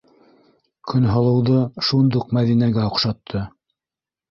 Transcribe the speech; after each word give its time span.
Көнһылыуҙы 0.91 1.59
шундуҡ 1.91 2.35
Мәҙинәгә 2.39 2.89
оҡшатты. 2.91 3.47